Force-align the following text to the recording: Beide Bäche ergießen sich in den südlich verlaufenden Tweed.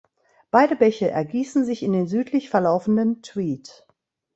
Beide 0.49 0.75
Bäche 0.75 1.11
ergießen 1.11 1.63
sich 1.63 1.83
in 1.83 1.93
den 1.93 2.07
südlich 2.07 2.49
verlaufenden 2.49 3.21
Tweed. 3.21 3.85